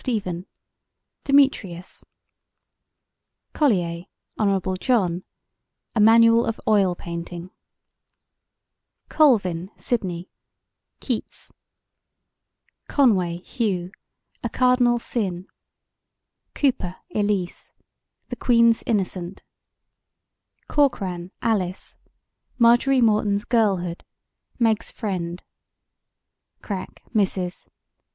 STEPHEN: 0.03 0.47
Demetrius 1.25 2.03
COLLIER, 3.53 4.05
HON. 4.35 4.75
JOHN: 4.79 5.23
A 5.95 5.99
Manual 5.99 6.43
of 6.43 6.59
Oil 6.67 6.95
Painting 6.95 7.51
COLVIN, 9.09 9.69
SIDNEY: 9.77 10.27
Keats 11.01 11.51
CONWAY, 12.87 13.43
HUGH: 13.45 13.91
A 14.43 14.49
Cardinal 14.49 14.97
Sin 14.97 15.45
COOPER, 16.55 16.95
ELISE: 17.11 17.71
The 18.29 18.35
Queen's 18.37 18.81
Innocent 18.87 19.43
CORKRAN, 20.67 21.29
ALICE: 21.43 21.99
Margery 22.57 23.01
Morton's 23.01 23.45
Girlhood 23.45 24.03
Meg's 24.57 24.89
Friend 24.89 25.43
CRAIK, 26.63 27.03
MRS. 27.13 27.69